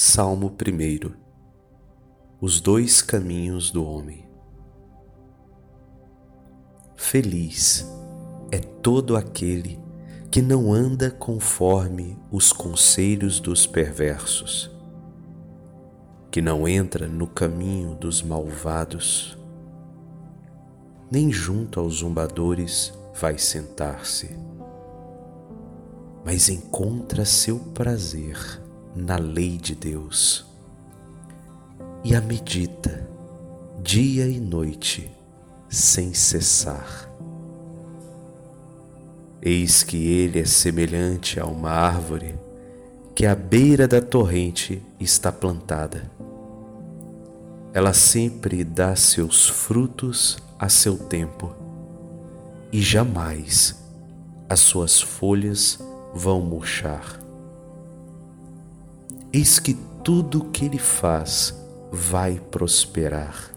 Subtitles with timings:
[0.00, 1.10] Salmo 1
[2.40, 4.28] Os dois caminhos do homem.
[6.94, 7.84] Feliz
[8.52, 9.76] é todo aquele
[10.30, 14.70] que não anda conforme os conselhos dos perversos,
[16.30, 19.36] que não entra no caminho dos malvados,
[21.10, 24.30] nem junto aos zombadores vai sentar-se,
[26.24, 28.67] mas encontra seu prazer
[28.98, 30.44] na lei de Deus
[32.04, 33.08] e a medita
[33.80, 35.10] dia e noite
[35.68, 37.08] sem cessar.
[39.40, 42.34] Eis que ele é semelhante a uma árvore
[43.14, 46.10] que à beira da torrente está plantada.
[47.72, 51.54] Ela sempre dá seus frutos a seu tempo
[52.72, 53.80] e jamais
[54.48, 55.78] as suas folhas
[56.12, 57.27] vão murchar.
[59.38, 61.54] Eis que tudo o que ele faz
[61.92, 63.54] vai prosperar.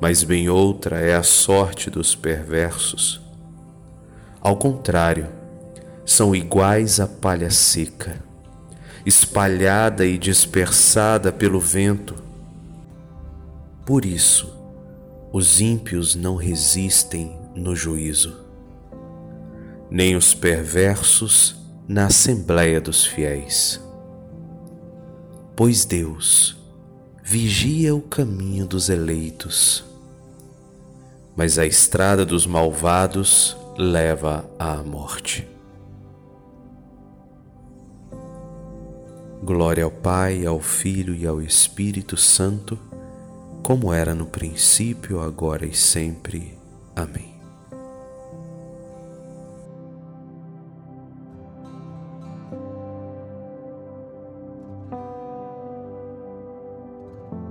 [0.00, 3.20] Mas bem outra é a sorte dos perversos.
[4.40, 5.28] Ao contrário,
[6.04, 8.20] são iguais à palha seca,
[9.06, 12.16] espalhada e dispersada pelo vento.
[13.86, 14.52] Por isso,
[15.32, 18.36] os ímpios não resistem no juízo,
[19.88, 21.59] nem os perversos
[21.90, 23.80] na Assembleia dos Fiéis.
[25.56, 26.56] Pois Deus
[27.20, 29.84] vigia o caminho dos eleitos,
[31.34, 35.48] mas a estrada dos malvados leva à morte.
[39.42, 42.78] Glória ao Pai, ao Filho e ao Espírito Santo,
[43.64, 46.56] como era no princípio, agora e sempre.
[46.94, 47.29] Amém.